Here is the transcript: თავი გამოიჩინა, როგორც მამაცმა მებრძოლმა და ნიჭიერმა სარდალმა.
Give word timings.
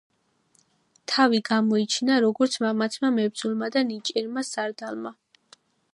თავი 1.11 1.41
გამოიჩინა, 1.49 2.17
როგორც 2.25 2.57
მამაცმა 2.65 3.11
მებრძოლმა 3.19 3.71
და 3.77 3.87
ნიჭიერმა 3.93 4.49
სარდალმა. 4.53 5.17